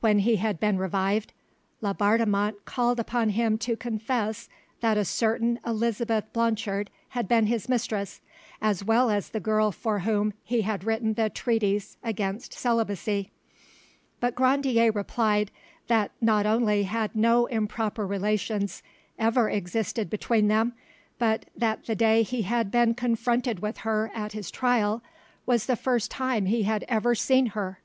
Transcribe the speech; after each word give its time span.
When 0.00 0.18
he 0.18 0.34
had 0.34 0.58
been 0.58 0.78
revived, 0.78 1.32
Laubardemont 1.80 2.64
called 2.64 2.98
upon 2.98 3.28
him 3.28 3.56
to 3.58 3.76
confess 3.76 4.48
that 4.80 4.98
a 4.98 5.04
certain 5.04 5.60
Elisabeth 5.64 6.24
Blanchard 6.32 6.90
had 7.10 7.28
been 7.28 7.46
his 7.46 7.68
mistress, 7.68 8.20
as 8.60 8.82
well 8.82 9.10
as 9.10 9.28
the 9.28 9.38
girl 9.38 9.70
for 9.70 10.00
whom 10.00 10.32
he 10.42 10.62
had 10.62 10.82
written 10.82 11.14
the 11.14 11.30
treatise 11.30 11.96
against 12.02 12.52
celibacy; 12.52 13.30
but 14.18 14.34
Grandier 14.34 14.90
replied 14.90 15.52
that 15.86 16.10
not 16.20 16.46
only 16.46 16.82
had 16.82 17.14
no 17.14 17.46
improper 17.46 18.04
relations 18.04 18.82
ever 19.20 19.48
existed 19.48 20.10
between 20.10 20.48
them, 20.48 20.72
but 21.16 21.44
that 21.54 21.84
the 21.86 21.94
day 21.94 22.24
he 22.24 22.42
had 22.42 22.72
been 22.72 22.92
confronted 22.92 23.60
with 23.60 23.78
her 23.86 24.10
at 24.16 24.32
his 24.32 24.50
trial 24.50 25.00
was 25.46 25.66
the 25.66 25.76
first 25.76 26.10
time 26.10 26.46
he 26.46 26.64
had 26.64 26.84
ever 26.88 27.14
seen 27.14 27.46
her. 27.54 27.78